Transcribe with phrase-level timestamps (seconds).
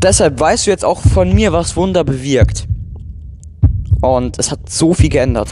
[0.00, 2.68] Deshalb weißt du jetzt auch von mir, was Wunder bewirkt.
[4.00, 5.48] Und es hat so viel geändert.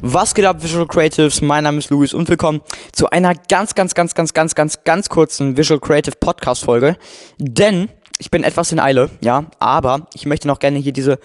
[0.00, 1.42] Was geht ab, Visual Creatives?
[1.42, 2.60] Mein Name ist Luis und willkommen
[2.92, 6.96] zu einer ganz, ganz, ganz, ganz, ganz, ganz, ganz kurzen Visual Creative Podcast Folge.
[7.38, 7.88] Denn
[8.20, 11.18] ich bin etwas in Eile, ja, aber ich möchte noch gerne hier diese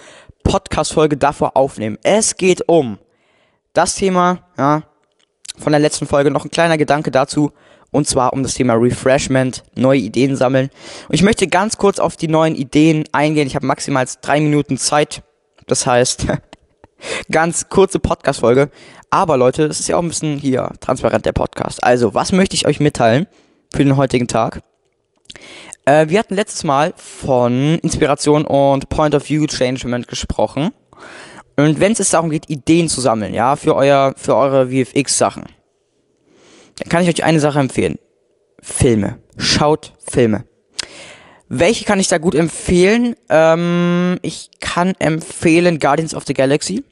[0.43, 1.99] Podcast Folge davor aufnehmen.
[2.01, 2.97] Es geht um
[3.73, 4.83] das Thema, ja,
[5.57, 7.51] von der letzten Folge noch ein kleiner Gedanke dazu.
[7.91, 10.69] Und zwar um das Thema Refreshment, neue Ideen sammeln.
[11.07, 13.47] Und ich möchte ganz kurz auf die neuen Ideen eingehen.
[13.47, 15.23] Ich habe maximal drei Minuten Zeit.
[15.65, 16.27] Das heißt,
[17.31, 18.69] ganz kurze Podcast-Folge.
[19.09, 21.83] Aber Leute, es ist ja auch ein bisschen hier transparent der Podcast.
[21.83, 23.25] Also, was möchte ich euch mitteilen
[23.73, 24.61] für den heutigen Tag?
[25.85, 30.71] Äh, wir hatten letztes Mal von Inspiration und Point of View Changement gesprochen.
[31.59, 35.43] Und wenn es darum geht, Ideen zu sammeln, ja, für euer, für eure VFX-Sachen,
[36.77, 37.97] dann kann ich euch eine Sache empfehlen.
[38.61, 39.19] Filme.
[39.37, 40.45] Schaut Filme.
[41.47, 43.15] Welche kann ich da gut empfehlen?
[43.29, 46.83] Ähm, ich kann empfehlen Guardians of the Galaxy.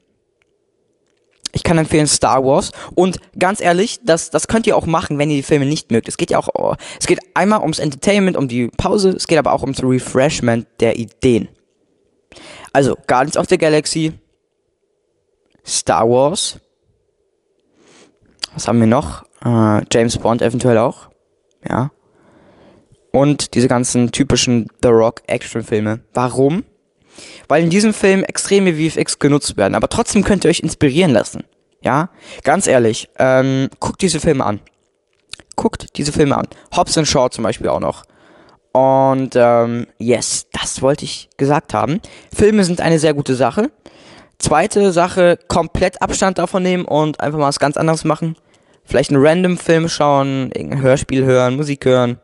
[1.53, 2.71] Ich kann empfehlen Star Wars.
[2.95, 6.07] Und ganz ehrlich, das, das könnt ihr auch machen, wenn ihr die Filme nicht mögt.
[6.07, 9.37] Es geht ja auch, oh, es geht einmal ums Entertainment, um die Pause, es geht
[9.37, 11.47] aber auch ums Refreshment der Ideen.
[12.73, 14.13] Also, Guardians of the Galaxy,
[15.67, 16.59] Star Wars.
[18.53, 19.23] Was haben wir noch?
[19.43, 21.09] Äh, James Bond eventuell auch.
[21.67, 21.91] Ja.
[23.11, 25.99] Und diese ganzen typischen The Rock Actionfilme.
[26.13, 26.63] Warum?
[27.47, 29.75] Weil in diesem Film extreme VFX genutzt werden.
[29.75, 31.43] Aber trotzdem könnt ihr euch inspirieren lassen.
[31.81, 32.09] Ja.
[32.43, 34.61] Ganz ehrlich, ähm, guckt diese Filme an.
[35.55, 36.47] Guckt diese Filme an.
[36.75, 38.03] Hobbs and Shaw zum Beispiel auch noch.
[38.71, 41.99] Und ähm, yes, das wollte ich gesagt haben.
[42.33, 43.71] Filme sind eine sehr gute Sache.
[44.39, 48.35] Zweite Sache, komplett Abstand davon nehmen und einfach mal was ganz anderes machen.
[48.83, 52.19] Vielleicht einen random Film schauen, irgendein Hörspiel hören, Musik hören.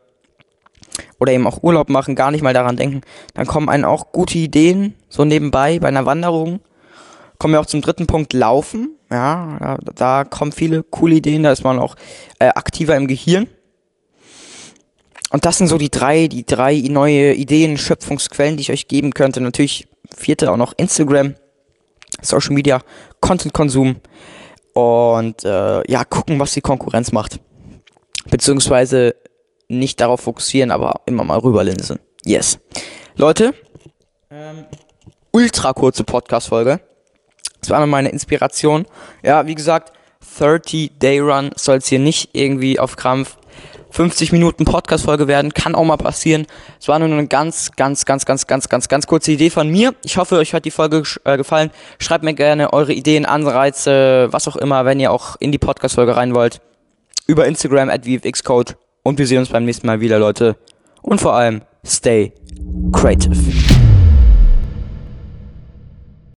[1.19, 3.01] Oder eben auch Urlaub machen, gar nicht mal daran denken.
[3.34, 6.59] Dann kommen einem auch gute Ideen, so nebenbei bei einer Wanderung.
[7.40, 8.95] Kommen wir auch zum dritten Punkt, Laufen.
[9.12, 11.95] Ja, da, da kommen viele coole Ideen, da ist man auch
[12.40, 13.47] äh, aktiver im Gehirn.
[15.31, 19.13] Und das sind so die drei, die drei neue Ideen, Schöpfungsquellen, die ich euch geben
[19.13, 19.41] könnte.
[19.41, 21.35] Natürlich vierte auch noch Instagram.
[22.23, 22.81] Social Media,
[23.19, 23.97] Content-Konsum
[24.73, 27.39] und äh, ja, gucken, was die Konkurrenz macht.
[28.25, 29.16] Beziehungsweise
[29.67, 32.00] nicht darauf fokussieren, aber immer mal rüberlinsen.
[32.25, 32.59] Yes.
[33.16, 33.53] Leute,
[34.31, 34.66] ähm,
[35.31, 36.79] ultra kurze Podcast-Folge.
[37.59, 38.85] Das war meine Inspiration.
[39.23, 39.94] Ja, wie gesagt,
[40.38, 43.38] 30 Day Run soll es hier nicht irgendwie auf Krampf
[43.94, 45.54] 50 Minuten Podcast-Folge werden.
[45.54, 46.48] Kann auch mal passieren.
[46.80, 49.94] Es war nur eine ganz, ganz, ganz, ganz, ganz, ganz, ganz kurze Idee von mir.
[50.04, 51.70] Ich hoffe, euch hat die Folge äh, gefallen.
[52.00, 56.16] Schreibt mir gerne eure Ideen, Anreize, was auch immer, wenn ihr auch in die Podcast-Folge
[56.16, 56.59] rein wollt.
[57.28, 58.78] Über Instagram at VFXCode.
[59.04, 60.56] Und wir sehen uns beim nächsten Mal wieder, Leute.
[61.04, 62.34] Und vor allem, stay
[62.92, 63.93] creative.